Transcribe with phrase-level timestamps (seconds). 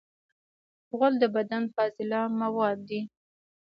[0.97, 3.01] غول د بدن فاضله مواد دي.